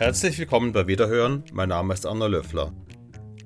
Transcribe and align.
Herzlich 0.00 0.38
willkommen 0.38 0.72
bei 0.72 0.86
Wiederhören, 0.86 1.44
mein 1.52 1.68
Name 1.68 1.92
ist 1.92 2.06
Anna 2.06 2.26
Löffler. 2.26 2.72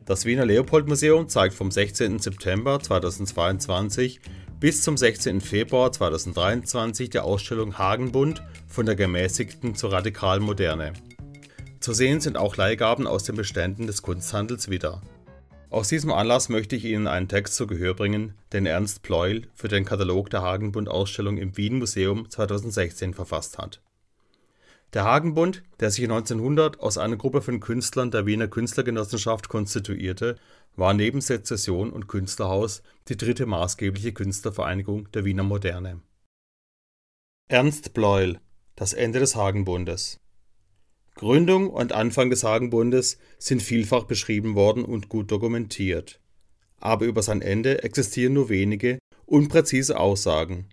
Das 0.05 0.25
Wiener 0.25 0.47
Leopold 0.47 0.87
Museum 0.87 1.29
zeigt 1.29 1.53
vom 1.53 1.73
16. 1.73 2.21
September 2.21 2.79
2022 2.79 4.21
bis 4.61 4.83
zum 4.83 4.97
16. 4.97 5.41
Februar 5.41 5.91
2023 5.91 7.11
die 7.11 7.19
Ausstellung 7.19 7.77
Hagenbund 7.77 8.45
von 8.69 8.87
der 8.87 8.95
gemäßigten 8.95 9.75
zur 9.75 9.91
radikalen 9.91 10.45
Moderne. 10.45 10.93
Zu 11.81 11.93
sehen 11.93 12.21
sind 12.21 12.37
auch 12.37 12.57
Leihgaben 12.57 13.09
aus 13.09 13.25
den 13.25 13.35
Beständen 13.35 13.89
des 13.89 14.03
Kunsthandels 14.03 14.71
wieder. 14.71 15.03
Aus 15.71 15.89
diesem 15.89 16.13
Anlass 16.13 16.51
möchte 16.51 16.77
ich 16.77 16.85
Ihnen 16.85 17.09
einen 17.09 17.27
Text 17.27 17.57
zu 17.57 17.67
Gehör 17.67 17.95
bringen, 17.95 18.35
den 18.53 18.67
Ernst 18.67 19.03
Pleuel 19.03 19.49
für 19.57 19.67
den 19.67 19.85
Katalog 19.85 20.31
der 20.31 20.43
Hagenbund-Ausstellung 20.43 21.37
im 21.37 21.57
Wien 21.57 21.81
Museum 21.81 22.31
2016 22.31 23.13
verfasst 23.13 23.59
hat. 23.59 23.81
Der 24.95 25.03
Hagenbund, 25.03 25.65
der 25.81 25.91
sich 25.91 26.05
1900 26.05 26.79
aus 26.79 26.99
einer 26.99 27.17
Gruppe 27.17 27.43
von 27.43 27.59
Künstlern 27.59 28.13
der 28.13 28.27
Wiener 28.27 28.47
Künstlergenossenschaft 28.47 29.49
konstituierte, 29.49 30.37
war 30.77 30.95
neben 30.95 31.21
Sezession 31.21 31.91
und 31.91 32.07
Künstlerhaus 32.07 32.85
die 33.09 33.17
dritte 33.17 33.45
maßgebliche 33.45 34.13
Künstlervereinigung 34.13 35.11
der 35.11 35.25
Wiener 35.25 35.43
Moderne. 35.43 36.01
Ernst 37.49 37.93
Pleuel 37.93 38.39
Das 38.77 38.93
Ende 38.93 39.19
des 39.19 39.35
Hagenbundes 39.35 40.21
Gründung 41.17 41.71
und 41.71 41.93
Anfang 41.93 42.31
des 42.31 42.45
Hagenbundes 42.45 43.19
sind 43.39 43.63
vielfach 43.63 44.05
beschrieben 44.05 44.55
worden 44.55 44.85
und 44.85 45.09
gut 45.09 45.31
dokumentiert. 45.31 46.21
Aber 46.79 47.05
über 47.05 47.23
sein 47.23 47.43
Ende 47.43 47.83
existieren 47.83 48.35
nur 48.35 48.49
wenige, 48.49 48.99
unpräzise 49.27 49.99
Aussagen. 49.99 50.69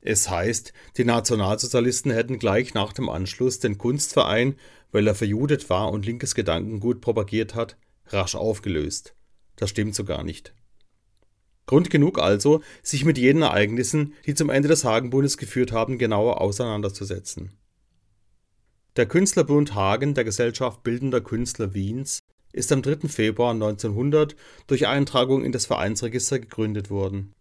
Es 0.00 0.30
heißt, 0.30 0.72
die 0.96 1.04
Nationalsozialisten 1.04 2.12
hätten 2.12 2.38
gleich 2.38 2.74
nach 2.74 2.92
dem 2.92 3.08
Anschluss 3.08 3.58
den 3.58 3.78
Kunstverein, 3.78 4.54
weil 4.92 5.06
er 5.06 5.14
verjudet 5.14 5.68
war 5.70 5.90
und 5.90 6.06
linkes 6.06 6.34
Gedankengut 6.34 7.00
propagiert 7.00 7.54
hat, 7.54 7.76
rasch 8.06 8.36
aufgelöst. 8.36 9.14
Das 9.56 9.70
stimmt 9.70 9.94
so 9.94 10.04
gar 10.04 10.22
nicht. 10.22 10.54
Grund 11.66 11.90
genug 11.90 12.18
also, 12.18 12.62
sich 12.82 13.04
mit 13.04 13.18
jenen 13.18 13.42
Ereignissen, 13.42 14.14
die 14.24 14.34
zum 14.34 14.48
Ende 14.48 14.68
des 14.68 14.84
Hagenbundes 14.84 15.36
geführt 15.36 15.72
haben, 15.72 15.98
genauer 15.98 16.40
auseinanderzusetzen. 16.40 17.58
Der 18.96 19.06
Künstlerbund 19.06 19.74
Hagen 19.74 20.14
der 20.14 20.24
Gesellschaft 20.24 20.82
Bildender 20.82 21.20
Künstler 21.20 21.74
Wiens 21.74 22.20
ist 22.52 22.72
am 22.72 22.82
3. 22.82 23.08
Februar 23.08 23.52
1900 23.52 24.34
durch 24.66 24.86
Eintragung 24.86 25.44
in 25.44 25.52
das 25.52 25.66
Vereinsregister 25.66 26.38
gegründet 26.38 26.88
worden. 26.88 27.34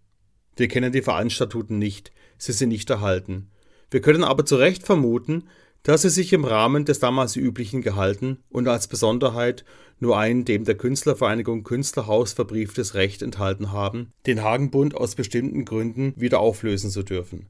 Wir 0.58 0.67
kennen 0.67 0.92
die 0.92 1.02
Vereinsstatuten 1.02 1.80
nicht, 1.80 2.11
sie 2.38 2.53
sind 2.53 2.69
nicht 2.69 2.89
erhalten. 2.89 3.49
Wir 3.91 4.02
können 4.02 4.23
aber 4.23 4.45
zu 4.45 4.55
Recht 4.55 4.83
vermuten, 4.83 5.43
dass 5.83 6.02
sie 6.02 6.09
sich 6.09 6.33
im 6.33 6.43
Rahmen 6.43 6.85
des 6.85 6.99
damals 6.99 7.35
üblichen 7.35 7.81
gehalten 7.81 8.39
und 8.49 8.67
als 8.67 8.88
Besonderheit 8.88 9.63
nur 9.99 10.17
ein 10.17 10.45
dem 10.45 10.65
der 10.65 10.75
Künstlervereinigung 10.75 11.63
Künstlerhaus 11.63 12.33
verbrieftes 12.33 12.93
Recht 12.93 13.21
enthalten 13.21 13.71
haben, 13.71 14.11
den 14.25 14.43
Hagenbund 14.43 14.95
aus 14.95 15.15
bestimmten 15.15 15.65
Gründen 15.65 16.13
wieder 16.17 16.39
auflösen 16.39 16.89
zu 16.91 17.03
dürfen 17.03 17.47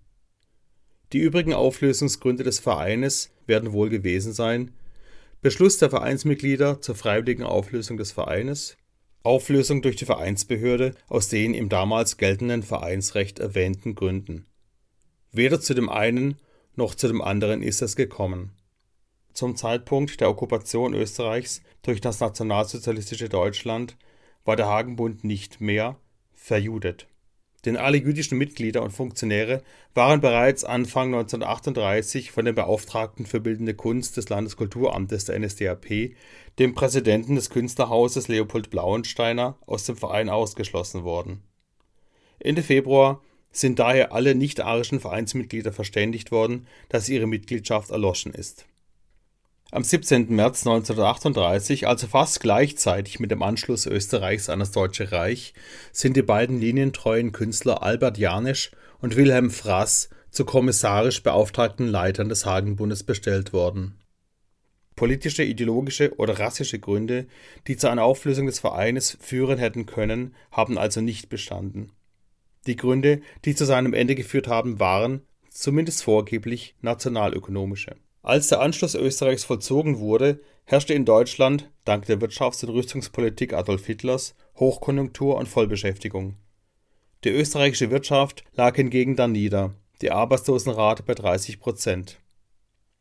die 1.14 1.20
übrigen 1.20 1.54
Auflösungsgründe 1.54 2.44
des 2.44 2.60
Vereines 2.60 3.32
werden 3.46 3.72
wohl 3.72 3.90
gewesen 3.90 4.34
sein: 4.34 4.72
Beschluss 5.42 5.78
der 5.78 5.90
Vereinsmitglieder 5.90 6.82
zur 6.82 6.96
freiwilligen 6.96 7.44
Auflösung 7.44 7.98
des 7.98 8.12
Vereines, 8.12 8.76
Auflösung 9.24 9.82
durch 9.82 9.96
die 9.96 10.06
Vereinsbehörde 10.06 10.96
aus 11.08 11.30
den 11.30 11.54
im 11.54 11.70
damals 11.70 12.18
geltenden 12.18 12.64
Vereinsrecht 12.64 13.40
erwähnten 13.40 13.96
Gründen. 13.96 14.48
Weder 15.32 15.60
zu 15.60 15.74
dem 15.74 15.90
einen 15.90 16.38
noch 16.76 16.96
zu 16.96 17.08
dem 17.08 17.22
anderen 17.22 17.64
ist 17.64 17.82
es 17.82 17.96
gekommen. 17.96 18.52
Zum 19.34 19.56
Zeitpunkt 19.56 20.20
der 20.20 20.30
Okkupation 20.30 20.94
Österreichs 20.94 21.62
durch 21.82 22.02
das 22.02 22.20
nationalsozialistische 22.20 23.30
Deutschland 23.30 23.98
war 24.46 24.56
der 24.56 24.68
Hagenbund 24.68 25.24
nicht 25.24 25.62
mehr 25.62 25.98
verjudet 26.34 27.08
denn 27.68 27.76
alle 27.76 27.98
jüdischen 27.98 28.38
Mitglieder 28.38 28.82
und 28.82 28.92
Funktionäre 28.92 29.62
waren 29.94 30.22
bereits 30.22 30.64
Anfang 30.64 31.08
1938 31.08 32.32
von 32.32 32.46
dem 32.46 32.56
Beauftragten 32.56 33.26
für 33.26 33.42
Bildende 33.42 33.74
Kunst 33.74 34.16
des 34.16 34.30
Landeskulturamtes 34.30 35.26
der 35.26 35.38
NSDAP, 35.38 36.16
dem 36.60 36.76
Präsidenten 36.76 37.36
des 37.36 37.50
Künstlerhauses 37.50 38.30
Leopold 38.30 38.70
Blauensteiner, 38.70 39.58
aus 39.66 39.84
dem 39.84 39.98
Verein 39.98 40.30
ausgeschlossen 40.30 41.04
worden. 41.04 41.44
Ende 42.40 42.64
Februar 42.64 43.22
sind 43.52 43.80
daher 43.80 44.14
alle 44.14 44.36
nicht-arischen 44.36 45.00
Vereinsmitglieder 45.00 45.72
verständigt 45.72 46.32
worden, 46.32 46.68
dass 46.90 47.10
ihre 47.10 47.28
Mitgliedschaft 47.28 47.92
erloschen 47.92 48.34
ist 48.34 48.66
am 49.72 49.84
17. 49.84 50.34
März 50.34 50.66
1938, 50.66 51.88
also 51.88 52.08
fast 52.08 52.40
gleichzeitig 52.40 53.20
mit 53.20 53.32
dem 53.32 53.44
Anschluss 53.44 53.86
Österreichs 53.86 54.50
an 54.50 54.60
das 54.60 54.72
Deutsche 54.72 55.12
Reich, 55.12 55.54
sind 55.92 56.16
die 56.16 56.22
beiden 56.22 56.60
linientreuen 56.60 57.34
Künstler 57.34 57.84
Albert 57.84 58.18
Janisch 58.18 58.72
und 59.00 59.18
Wilhelm 59.18 59.52
Fraß 59.52 60.10
zu 60.32 60.46
kommissarisch 60.46 61.22
beauftragten 61.22 61.88
Leitern 61.88 62.30
des 62.30 62.46
Hagenbundes 62.46 63.04
bestellt 63.04 63.52
worden. 63.52 64.00
Politische, 64.96 65.44
ideologische 65.44 66.16
oder 66.16 66.40
rassische 66.40 66.80
Gründe, 66.80 67.28
die 67.68 67.76
zu 67.76 67.90
einer 67.90 68.04
Auflösung 68.04 68.46
des 68.46 68.60
Vereines 68.60 69.18
führen 69.20 69.60
hätten 69.60 69.86
können, 69.86 70.34
haben 70.50 70.78
also 70.78 71.02
nicht 71.02 71.30
bestanden. 71.30 71.92
Die 72.68 72.76
Gründe, 72.76 73.22
die 73.46 73.56
zu 73.56 73.66
seinem 73.66 73.94
Ende 73.94 74.14
geführt 74.14 74.48
haben, 74.48 74.80
waren, 74.80 75.22
zumindest 75.50 76.04
vorgeblich, 76.04 76.76
nationalökonomische 76.82 77.96
als 78.28 78.50
der 78.50 78.60
Anschluss 78.60 78.94
Österreichs 78.94 79.46
vollzogen 79.46 80.00
wurde, 80.00 80.42
herrschte 80.66 80.94
in 80.94 81.06
Deutschland, 81.06 81.72
dank 81.86 82.08
der 82.08 82.20
Wirtschafts 82.20 82.62
und 82.66 82.72
Rüstungspolitik 82.72 83.54
Adolf 83.54 83.86
Hitlers, 83.86 84.36
Hochkonjunktur 84.58 85.38
und 85.38 85.48
Vollbeschäftigung. 85.48 86.36
Die 87.24 87.30
österreichische 87.30 87.90
Wirtschaft 87.90 88.44
lag 88.54 88.76
hingegen 88.76 89.16
danieder, 89.16 89.76
die 90.02 90.12
Arbeitslosenrate 90.12 91.04
bei 91.04 91.14
30 91.14 91.62
Prozent. 91.62 92.20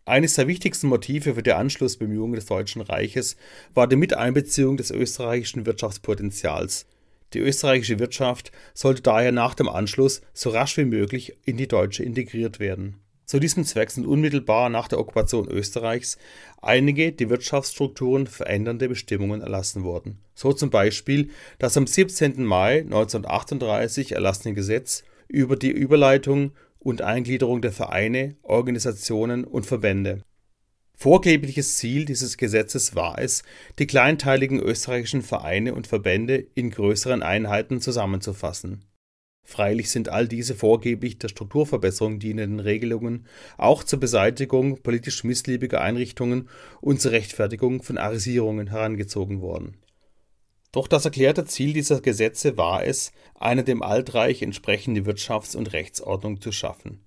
Eines 0.04 0.34
der 0.34 0.46
wichtigsten 0.46 0.86
Motive 0.86 1.34
für 1.34 1.42
die 1.42 1.54
Anschlussbemühungen 1.54 2.36
des 2.36 2.46
Deutschen 2.46 2.80
Reiches 2.80 3.36
war 3.74 3.88
die 3.88 3.96
Miteinbeziehung 3.96 4.76
des 4.76 4.92
österreichischen 4.92 5.66
Wirtschaftspotenzials. 5.66 6.86
Die 7.32 7.40
österreichische 7.40 7.98
Wirtschaft 7.98 8.52
sollte 8.74 9.02
daher 9.02 9.32
nach 9.32 9.54
dem 9.54 9.68
Anschluss 9.68 10.22
so 10.32 10.50
rasch 10.50 10.76
wie 10.76 10.84
möglich 10.84 11.36
in 11.44 11.56
die 11.56 11.68
deutsche 11.68 12.02
integriert 12.02 12.60
werden 12.60 13.00
zu 13.26 13.40
diesem 13.40 13.64
Zweck 13.64 13.90
sind 13.90 14.06
unmittelbar 14.06 14.68
nach 14.68 14.86
der 14.86 15.00
Okkupation 15.00 15.48
Österreichs 15.48 16.16
einige 16.62 17.10
die 17.10 17.28
Wirtschaftsstrukturen 17.28 18.28
verändernde 18.28 18.88
Bestimmungen 18.88 19.40
erlassen 19.40 19.82
worden, 19.82 20.20
so 20.36 20.52
zum 20.52 20.70
Beispiel 20.70 21.30
das 21.58 21.76
am 21.76 21.88
17. 21.88 22.44
Mai 22.44 22.82
1938 22.82 24.12
erlassene 24.12 24.54
Gesetz 24.54 25.02
über 25.26 25.56
die 25.56 25.72
Überleitung 25.72 26.52
und 26.78 27.02
Eingliederung 27.02 27.62
der 27.62 27.72
Vereine, 27.72 28.36
Organisationen 28.42 29.42
und 29.42 29.66
Verbände. 29.66 30.22
Vorgebliches 30.96 31.76
Ziel 31.76 32.04
dieses 32.04 32.36
Gesetzes 32.36 32.94
war 32.94 33.18
es, 33.18 33.42
die 33.78 33.86
kleinteiligen 33.86 34.58
österreichischen 34.58 35.22
Vereine 35.22 35.74
und 35.74 35.86
Verbände 35.86 36.46
in 36.54 36.70
größeren 36.70 37.22
Einheiten 37.22 37.80
zusammenzufassen 37.80 38.84
Freilich 39.46 39.90
sind 39.90 40.08
all 40.08 40.26
diese 40.26 40.56
vorgeblich 40.56 41.20
der 41.20 41.28
Strukturverbesserung 41.28 42.18
dienenden 42.18 42.58
Regelungen 42.58 43.28
auch 43.56 43.84
zur 43.84 44.00
Beseitigung 44.00 44.82
politisch 44.82 45.22
missliebiger 45.22 45.80
Einrichtungen 45.80 46.48
und 46.80 47.00
zur 47.00 47.12
Rechtfertigung 47.12 47.80
von 47.84 47.96
Arisierungen 47.96 48.66
herangezogen 48.66 49.40
worden. 49.40 49.76
Doch 50.72 50.88
das 50.88 51.04
erklärte 51.04 51.44
Ziel 51.44 51.72
dieser 51.72 52.00
Gesetze 52.00 52.56
war 52.56 52.84
es, 52.84 53.12
eine 53.36 53.62
dem 53.62 53.84
Altreich 53.84 54.42
entsprechende 54.42 55.06
Wirtschafts 55.06 55.54
und 55.54 55.72
Rechtsordnung 55.72 56.40
zu 56.40 56.50
schaffen. 56.50 57.06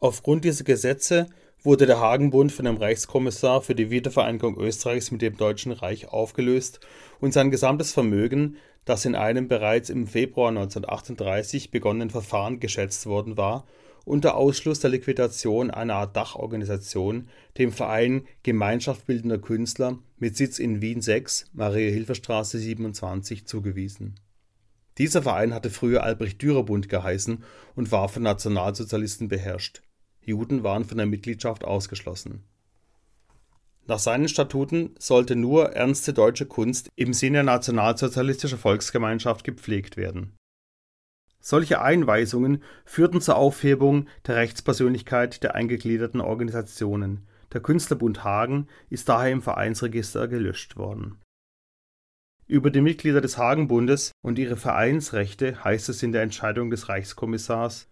Aufgrund 0.00 0.44
dieser 0.44 0.64
Gesetze 0.64 1.28
wurde 1.68 1.84
der 1.84 2.00
Hagenbund 2.00 2.50
von 2.50 2.64
dem 2.64 2.78
Reichskommissar 2.78 3.60
für 3.60 3.74
die 3.74 3.90
Wiedervereinigung 3.90 4.56
Österreichs 4.56 5.10
mit 5.10 5.20
dem 5.20 5.36
Deutschen 5.36 5.70
Reich 5.70 6.08
aufgelöst 6.08 6.80
und 7.20 7.34
sein 7.34 7.50
gesamtes 7.50 7.92
Vermögen 7.92 8.56
das 8.86 9.04
in 9.04 9.14
einem 9.14 9.48
bereits 9.48 9.90
im 9.90 10.06
Februar 10.06 10.48
1938 10.48 11.70
begonnenen 11.70 12.08
Verfahren 12.08 12.58
geschätzt 12.58 13.04
worden 13.04 13.36
war, 13.36 13.66
unter 14.06 14.34
Ausschluss 14.34 14.80
der 14.80 14.88
Liquidation 14.88 15.70
einer 15.70 15.96
Art 15.96 16.16
Dachorganisation, 16.16 17.28
dem 17.58 17.70
Verein 17.70 18.26
Gemeinschaft 18.44 19.04
Bildender 19.04 19.36
Künstler 19.36 19.98
mit 20.16 20.38
Sitz 20.38 20.58
in 20.58 20.80
Wien 20.80 21.02
6, 21.02 21.50
Maria-Hilfer-Straße 21.52 22.58
27, 22.58 23.46
zugewiesen. 23.46 24.14
Dieser 24.96 25.20
Verein 25.20 25.52
hatte 25.52 25.68
früher 25.68 26.02
Albrecht-Dürer-Bund 26.02 26.88
geheißen 26.88 27.44
und 27.74 27.92
war 27.92 28.08
von 28.08 28.22
Nationalsozialisten 28.22 29.28
beherrscht. 29.28 29.82
Juden 30.28 30.62
waren 30.62 30.84
von 30.84 30.98
der 30.98 31.06
Mitgliedschaft 31.06 31.64
ausgeschlossen 31.64 32.44
nach 33.88 33.98
seinen 33.98 34.28
Statuten 34.28 34.94
sollte 34.98 35.34
nur 35.34 35.70
ernste 35.72 36.12
deutsche 36.12 36.44
Kunst 36.44 36.90
im 36.94 37.14
Sinne 37.14 37.42
nationalsozialistischer 37.42 38.58
Volksgemeinschaft 38.58 39.44
gepflegt 39.44 39.96
werden. 39.96 40.36
Solche 41.40 41.80
Einweisungen 41.80 42.62
führten 42.84 43.22
zur 43.22 43.36
Aufhebung 43.36 44.06
der 44.26 44.36
Rechtspersönlichkeit 44.36 45.42
der 45.42 45.54
eingegliederten 45.54 46.20
Organisationen, 46.20 47.26
der 47.54 47.62
Künstlerbund 47.62 48.24
Hagen 48.24 48.66
ist 48.90 49.08
daher 49.08 49.30
im 49.30 49.40
Vereinsregister 49.40 50.28
gelöscht 50.28 50.76
worden. 50.76 51.16
Über 52.46 52.70
die 52.70 52.82
Mitglieder 52.82 53.22
des 53.22 53.38
Hagenbundes 53.38 54.12
und 54.20 54.38
ihre 54.38 54.56
Vereinsrechte 54.56 55.64
heißt 55.64 55.88
es 55.88 56.02
in 56.02 56.12
der 56.12 56.22
Entscheidung 56.22 56.68
des 56.68 56.90
Reichskommissars 56.90 57.88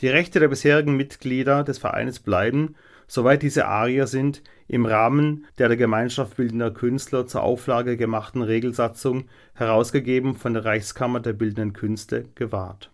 Die 0.00 0.08
Rechte 0.08 0.40
der 0.40 0.48
bisherigen 0.48 0.96
Mitglieder 0.96 1.62
des 1.62 1.78
Vereines 1.78 2.18
bleiben, 2.18 2.74
soweit 3.06 3.42
diese 3.42 3.66
Arier 3.66 4.08
sind, 4.08 4.42
im 4.66 4.86
Rahmen 4.86 5.46
der 5.58 5.68
der 5.68 5.76
Gemeinschaft 5.76 6.36
bildender 6.36 6.72
Künstler 6.72 7.26
zur 7.26 7.42
Auflage 7.42 7.96
gemachten 7.96 8.42
Regelsatzung, 8.42 9.26
herausgegeben 9.54 10.34
von 10.34 10.54
der 10.54 10.64
Reichskammer 10.64 11.20
der 11.20 11.34
bildenden 11.34 11.74
Künste, 11.74 12.24
gewahrt. 12.34 12.90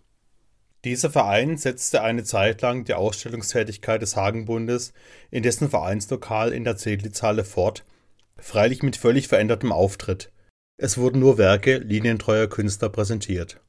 Dieser 0.85 1.11
Verein 1.11 1.57
setzte 1.57 2.03
eine 2.03 2.25
Zeit 2.25 2.63
lang 2.63 2.85
die 2.85 2.95
Ausstellungstätigkeit 2.95 4.01
des 4.03 4.17
Hagenbundes 4.17 4.93
in 5.31 5.43
dessen 5.43 5.71
Vereinslokal 5.71 6.53
in 6.53 6.65
der 6.65 6.77
Zedlitzhalle 6.77 7.45
fort, 7.45 7.85
freilich 8.37 8.83
mit 8.83 8.97
völlig 8.97 9.29
verändertem 9.29 9.73
Auftritt. 9.73 10.33
Es 10.77 10.97
wurden 10.99 11.21
nur 11.21 11.39
Werke 11.39 11.79
linientreuer 11.79 12.47
Künstler 12.47 12.89
präsentiert 12.89 13.61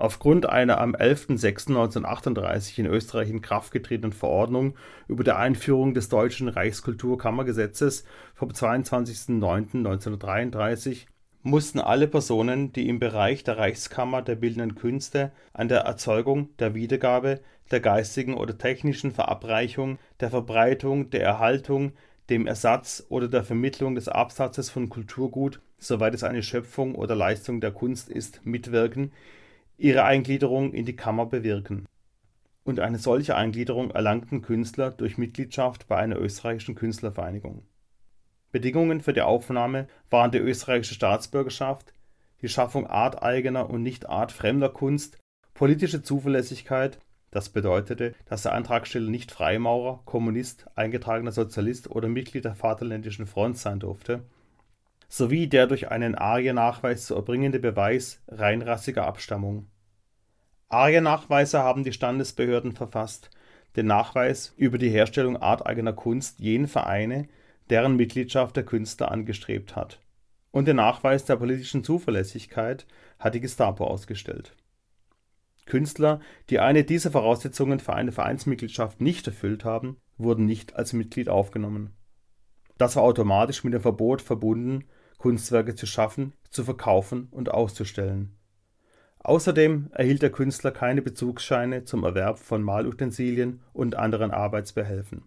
Aufgrund 0.00 0.48
einer 0.48 0.80
am 0.80 0.94
11.06.1938 0.94 2.78
in 2.78 2.86
Österreich 2.86 3.30
in 3.30 3.40
Kraft 3.40 3.72
getretenen 3.72 4.12
Verordnung 4.12 4.76
über 5.08 5.24
die 5.24 5.32
Einführung 5.32 5.92
des 5.92 6.08
Deutschen 6.08 6.46
Reichskulturkammergesetzes 6.46 8.04
vom 8.32 8.50
22.09.1933 8.50 11.06
mussten 11.42 11.80
alle 11.80 12.06
Personen, 12.06 12.72
die 12.72 12.88
im 12.88 13.00
Bereich 13.00 13.42
der 13.42 13.58
Reichskammer 13.58 14.22
der 14.22 14.36
bildenden 14.36 14.76
Künste 14.76 15.32
an 15.52 15.66
der 15.66 15.80
Erzeugung, 15.80 16.50
der 16.60 16.76
Wiedergabe, 16.76 17.40
der 17.72 17.80
geistigen 17.80 18.34
oder 18.34 18.56
technischen 18.56 19.10
Verabreichung, 19.10 19.98
der 20.20 20.30
Verbreitung, 20.30 21.10
der 21.10 21.24
Erhaltung, 21.24 21.90
dem 22.30 22.46
Ersatz 22.46 23.04
oder 23.08 23.26
der 23.26 23.42
Vermittlung 23.42 23.96
des 23.96 24.06
Absatzes 24.06 24.70
von 24.70 24.90
Kulturgut, 24.90 25.60
soweit 25.76 26.14
es 26.14 26.22
eine 26.22 26.44
Schöpfung 26.44 26.94
oder 26.94 27.16
Leistung 27.16 27.60
der 27.60 27.72
Kunst 27.72 28.08
ist, 28.08 28.42
mitwirken 28.44 29.10
ihre 29.78 30.02
Eingliederung 30.04 30.74
in 30.74 30.84
die 30.84 30.96
Kammer 30.96 31.26
bewirken. 31.26 31.86
Und 32.64 32.80
eine 32.80 32.98
solche 32.98 33.36
Eingliederung 33.36 33.92
erlangten 33.92 34.42
Künstler 34.42 34.90
durch 34.90 35.16
Mitgliedschaft 35.16 35.86
bei 35.86 35.96
einer 35.96 36.18
österreichischen 36.18 36.74
Künstlervereinigung. 36.74 37.62
Bedingungen 38.50 39.00
für 39.00 39.12
die 39.12 39.22
Aufnahme 39.22 39.86
waren 40.10 40.32
die 40.32 40.38
österreichische 40.38 40.94
Staatsbürgerschaft, 40.94 41.94
die 42.42 42.48
Schaffung 42.48 42.86
arteigener 42.86 43.70
und 43.70 43.82
nicht 43.82 44.08
artfremder 44.08 44.68
Kunst, 44.68 45.18
politische 45.54 46.02
Zuverlässigkeit, 46.02 46.98
das 47.30 47.50
bedeutete, 47.50 48.14
dass 48.26 48.42
der 48.42 48.54
Antragsteller 48.54 49.10
nicht 49.10 49.30
Freimaurer, 49.30 50.00
Kommunist, 50.06 50.66
eingetragener 50.74 51.32
Sozialist 51.32 51.90
oder 51.90 52.08
Mitglied 52.08 52.44
der 52.44 52.54
Vaterländischen 52.54 53.26
Front 53.26 53.58
sein 53.58 53.80
durfte, 53.80 54.24
sowie 55.08 55.46
der 55.46 55.66
durch 55.66 55.90
einen 55.90 56.14
Ariernachweis 56.14 57.06
zu 57.06 57.14
erbringende 57.14 57.58
Beweis 57.58 58.22
reinrassiger 58.28 59.06
Abstammung. 59.06 59.66
Ariernachweise 60.68 61.60
haben 61.60 61.82
die 61.82 61.92
Standesbehörden 61.92 62.72
verfasst, 62.72 63.30
den 63.76 63.86
Nachweis 63.86 64.52
über 64.56 64.76
die 64.76 64.90
Herstellung 64.90 65.36
arteigener 65.36 65.94
Kunst 65.94 66.40
jenen 66.40 66.68
Vereine, 66.68 67.28
deren 67.70 67.96
Mitgliedschaft 67.96 68.56
der 68.56 68.64
Künstler 68.64 69.10
angestrebt 69.10 69.76
hat. 69.76 70.00
Und 70.50 70.68
den 70.68 70.76
Nachweis 70.76 71.24
der 71.24 71.36
politischen 71.36 71.84
Zuverlässigkeit 71.84 72.86
hat 73.18 73.34
die 73.34 73.40
Gestapo 73.40 73.84
ausgestellt. 73.84 74.54
Künstler, 75.66 76.20
die 76.48 76.60
eine 76.60 76.84
dieser 76.84 77.10
Voraussetzungen 77.10 77.78
für 77.78 77.92
eine 77.92 78.12
Vereinsmitgliedschaft 78.12 79.00
nicht 79.00 79.26
erfüllt 79.26 79.64
haben, 79.64 79.98
wurden 80.16 80.46
nicht 80.46 80.76
als 80.76 80.92
Mitglied 80.94 81.28
aufgenommen. 81.28 81.94
Das 82.78 82.96
war 82.96 83.02
automatisch 83.02 83.64
mit 83.64 83.74
dem 83.74 83.82
Verbot 83.82 84.22
verbunden, 84.22 84.84
Kunstwerke 85.18 85.74
zu 85.74 85.86
schaffen, 85.86 86.32
zu 86.50 86.64
verkaufen 86.64 87.28
und 87.30 87.50
auszustellen. 87.50 88.34
Außerdem 89.18 89.90
erhielt 89.92 90.22
der 90.22 90.30
Künstler 90.30 90.70
keine 90.70 91.02
Bezugsscheine 91.02 91.84
zum 91.84 92.04
Erwerb 92.04 92.38
von 92.38 92.62
Malutensilien 92.62 93.60
und 93.72 93.96
anderen 93.96 94.30
Arbeitsbehelfen. 94.30 95.24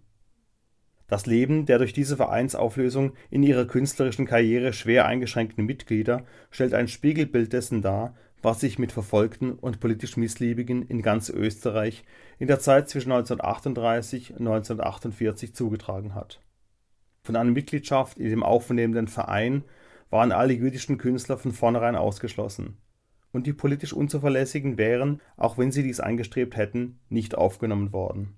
Das 1.07 1.25
Leben 1.25 1.65
der 1.65 1.77
durch 1.77 1.91
diese 1.91 2.15
Vereinsauflösung 2.15 3.13
in 3.29 3.43
ihrer 3.43 3.65
künstlerischen 3.65 4.25
Karriere 4.25 4.71
schwer 4.71 5.05
eingeschränkten 5.05 5.65
Mitglieder 5.65 6.23
stellt 6.51 6.73
ein 6.73 6.87
Spiegelbild 6.87 7.51
dessen 7.51 7.81
dar, 7.81 8.15
was 8.41 8.61
sich 8.61 8.79
mit 8.79 8.93
Verfolgten 8.93 9.51
und 9.51 9.81
politisch 9.81 10.15
Missliebigen 10.15 10.83
in 10.83 11.01
ganz 11.01 11.29
Österreich 11.29 12.05
in 12.39 12.47
der 12.47 12.59
Zeit 12.59 12.89
zwischen 12.89 13.11
1938 13.11 14.31
und 14.31 14.47
1948 14.47 15.53
zugetragen 15.53 16.15
hat. 16.15 16.39
Von 17.23 17.35
einer 17.35 17.51
Mitgliedschaft 17.51 18.17
in 18.17 18.29
dem 18.29 18.41
aufnehmenden 18.41 19.09
Verein 19.09 19.63
waren 20.11 20.31
alle 20.31 20.53
jüdischen 20.53 20.99
Künstler 20.99 21.37
von 21.39 21.51
vornherein 21.51 21.95
ausgeschlossen, 21.95 22.77
und 23.31 23.47
die 23.47 23.53
politisch 23.53 23.93
Unzuverlässigen 23.93 24.77
wären, 24.77 25.21
auch 25.37 25.57
wenn 25.57 25.71
sie 25.71 25.81
dies 25.81 25.99
angestrebt 25.99 26.55
hätten, 26.55 26.99
nicht 27.09 27.35
aufgenommen 27.35 27.91
worden. 27.91 28.35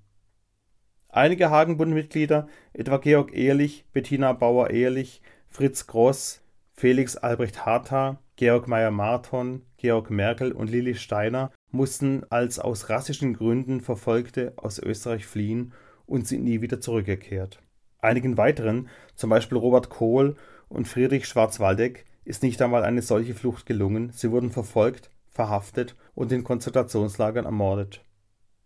Einige 1.10 1.50
Hagenbund-Mitglieder, 1.50 2.48
etwa 2.74 2.98
Georg 2.98 3.36
Ehrlich, 3.36 3.86
Bettina 3.92 4.34
Bauer-Ehrlich, 4.34 5.22
Fritz 5.50 5.86
Gross, 5.86 6.42
Felix 6.74 7.18
Albrecht 7.18 7.66
Hartha, 7.66 8.20
Georg 8.36 8.68
Meyer-Marton, 8.68 9.62
Georg 9.78 10.10
Merkel 10.10 10.52
und 10.52 10.72
Lili 10.72 10.96
Steiner 10.96 11.52
mussten 11.70 12.24
als 12.30 12.58
aus 12.58 12.90
rassischen 12.90 13.34
Gründen 13.36 13.82
Verfolgte 13.82 14.54
aus 14.56 14.80
Österreich 14.80 15.28
fliehen 15.28 15.74
und 16.08 16.28
sind 16.28 16.44
nie 16.44 16.62
wieder 16.62 16.82
zurückgekehrt. 16.82 17.60
Einigen 18.00 18.38
weiteren, 18.38 18.90
zum 19.16 19.30
Beispiel 19.30 19.58
Robert 19.58 19.90
Kohl 19.90 20.36
und 20.74 20.88
Friedrich 20.88 21.28
Schwarzwaldegg 21.28 22.04
ist 22.26 22.42
nicht 22.42 22.62
einmal 22.62 22.84
eine 22.84 23.04
solche 23.04 23.36
Flucht 23.36 23.66
gelungen, 23.66 24.12
sie 24.12 24.32
wurden 24.32 24.50
verfolgt, 24.50 25.12
verhaftet 25.30 25.96
und 26.16 26.32
in 26.32 26.44
Konzentrationslagern 26.44 27.46
ermordet. 27.46 28.04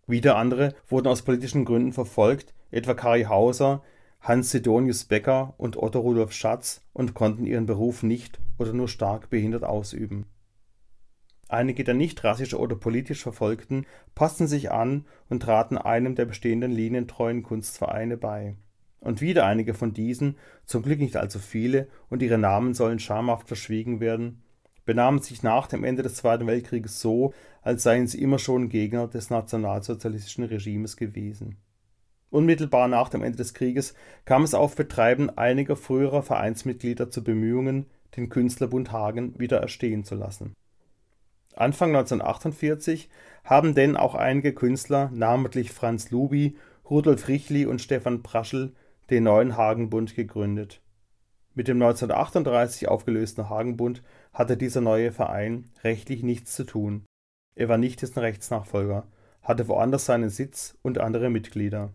Wieder 0.07 0.37
andere 0.37 0.73
wurden 0.87 1.07
aus 1.07 1.23
politischen 1.23 1.65
Gründen 1.65 1.91
verfolgt, 1.91 2.53
etwa 2.71 2.93
Kari 2.93 3.23
Hauser, 3.23 3.83
Hans 4.21 4.51
Sidonius 4.51 5.03
Becker 5.03 5.53
und 5.57 5.77
Otto 5.77 5.99
Rudolf 5.99 6.31
Schatz 6.31 6.81
und 6.93 7.13
konnten 7.13 7.45
ihren 7.45 7.65
Beruf 7.65 8.03
nicht 8.03 8.39
oder 8.57 8.71
nur 8.71 8.87
stark 8.87 9.29
behindert 9.29 9.65
ausüben. 9.65 10.25
Einige 11.49 11.83
der 11.83 11.93
nicht 11.93 12.23
rassisch 12.23 12.53
oder 12.53 12.75
politisch 12.75 13.21
Verfolgten 13.21 13.85
passten 14.15 14.47
sich 14.47 14.71
an 14.71 15.05
und 15.29 15.43
traten 15.43 15.77
einem 15.77 16.15
der 16.15 16.25
bestehenden 16.25 16.71
linientreuen 16.71 17.43
Kunstvereine 17.43 18.17
bei 18.17 18.55
und 18.99 19.21
wieder 19.21 19.45
einige 19.45 19.73
von 19.73 19.93
diesen, 19.93 20.37
zum 20.65 20.83
Glück 20.83 20.99
nicht 20.99 21.17
allzu 21.17 21.39
viele, 21.39 21.87
und 22.09 22.21
ihre 22.21 22.37
Namen 22.37 22.73
sollen 22.73 22.99
schamhaft 22.99 23.47
verschwiegen 23.47 23.99
werden, 23.99 24.41
benahmen 24.85 25.21
sich 25.21 25.43
nach 25.43 25.67
dem 25.67 25.83
Ende 25.83 26.03
des 26.03 26.15
Zweiten 26.15 26.47
Weltkrieges 26.47 26.99
so, 26.99 27.33
als 27.61 27.83
seien 27.83 28.07
sie 28.07 28.21
immer 28.21 28.39
schon 28.39 28.69
Gegner 28.69 29.07
des 29.07 29.29
nationalsozialistischen 29.29 30.45
Regimes 30.45 30.97
gewesen. 30.97 31.57
Unmittelbar 32.29 32.87
nach 32.87 33.09
dem 33.09 33.23
Ende 33.23 33.37
des 33.37 33.53
Krieges 33.53 33.93
kam 34.25 34.43
es 34.43 34.53
auf 34.53 34.75
Betreiben 34.75 35.29
einiger 35.29 35.75
früherer 35.75 36.23
Vereinsmitglieder 36.23 37.09
zu 37.09 37.23
Bemühungen, 37.23 37.85
den 38.15 38.29
Künstlerbund 38.29 38.91
Hagen 38.91 39.37
wieder 39.39 39.59
erstehen 39.59 40.03
zu 40.03 40.15
lassen. 40.15 40.53
Anfang 41.55 41.89
1948 41.95 43.09
haben 43.43 43.75
denn 43.75 43.97
auch 43.97 44.15
einige 44.15 44.53
Künstler, 44.53 45.09
namentlich 45.13 45.71
Franz 45.71 46.11
Luby, 46.11 46.57
Rudolf 46.89 47.27
Richli 47.27 47.65
und 47.65 47.81
Stefan 47.81 48.23
Praschel, 48.23 48.73
den 49.09 49.23
neuen 49.23 49.57
Hagenbund 49.57 50.15
gegründet. 50.15 50.81
Mit 51.53 51.67
dem 51.67 51.81
1938 51.81 52.87
aufgelösten 52.87 53.49
Hagenbund 53.49 54.03
hatte 54.33 54.57
dieser 54.57 54.81
neue 54.81 55.11
Verein 55.11 55.71
rechtlich 55.83 56.21
nichts 56.23 56.55
zu 56.55 56.65
tun. 56.65 57.05
Er 57.55 57.69
war 57.69 57.77
nicht 57.77 58.01
dessen 58.01 58.19
Rechtsnachfolger, 58.19 59.07
hatte 59.41 59.67
woanders 59.67 60.05
seinen 60.05 60.29
Sitz 60.29 60.77
und 60.83 60.99
andere 60.99 61.29
Mitglieder. 61.29 61.93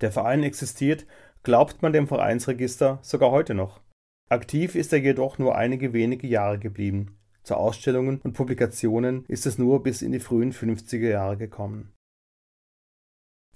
Der 0.00 0.12
Verein 0.12 0.42
existiert, 0.42 1.06
glaubt 1.42 1.82
man 1.82 1.92
dem 1.92 2.06
Vereinsregister, 2.06 2.98
sogar 3.02 3.30
heute 3.30 3.54
noch. 3.54 3.80
Aktiv 4.28 4.74
ist 4.74 4.92
er 4.92 5.00
jedoch 5.00 5.38
nur 5.38 5.56
einige 5.56 5.92
wenige 5.92 6.26
Jahre 6.26 6.58
geblieben. 6.58 7.18
Zu 7.42 7.56
Ausstellungen 7.56 8.20
und 8.22 8.32
Publikationen 8.32 9.24
ist 9.28 9.46
es 9.46 9.58
nur 9.58 9.82
bis 9.82 10.02
in 10.02 10.12
die 10.12 10.20
frühen 10.20 10.52
50er 10.52 11.08
Jahre 11.08 11.36
gekommen. 11.36 11.92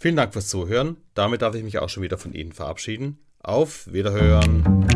Vielen 0.03 0.17
Dank 0.17 0.33
fürs 0.33 0.49
Zuhören. 0.49 0.97
Damit 1.13 1.43
darf 1.43 1.55
ich 1.55 1.63
mich 1.63 1.79
auch 1.79 1.91
schon 1.91 2.03
wieder 2.03 2.17
von 2.17 2.33
Ihnen 2.33 2.53
verabschieden. 2.53 3.19
Auf 3.43 3.93
Wiederhören. 3.93 4.90